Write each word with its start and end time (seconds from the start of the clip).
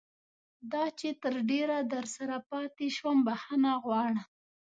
دا 0.71 0.83
چې 0.99 1.07
تر 1.23 1.33
ډېره 1.49 1.77
درسره 1.93 2.37
پاتې 2.49 2.87
شوم 2.97 3.17
بښنه 3.27 3.71
غواړم. 3.83 4.19